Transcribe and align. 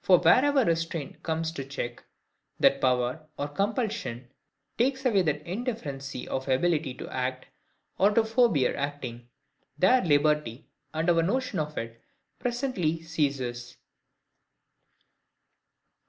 For 0.00 0.18
wherever 0.18 0.64
restraint 0.64 1.22
comes 1.22 1.52
to 1.52 1.64
check 1.64 2.02
that 2.58 2.80
power, 2.80 3.28
or 3.38 3.46
compulsion 3.46 4.28
takes 4.76 5.06
away 5.06 5.22
that 5.22 5.46
indifferency 5.46 6.26
of 6.26 6.48
ability 6.48 6.94
to 6.94 7.08
act, 7.10 7.46
or 7.96 8.10
to 8.10 8.24
forbear 8.24 8.76
acting, 8.76 9.28
there 9.78 10.02
liberty, 10.02 10.66
and 10.92 11.08
our 11.08 11.22
notion 11.22 11.60
of 11.60 11.78
it, 11.78 12.02
presently 12.40 13.02
ceases. 13.02 13.76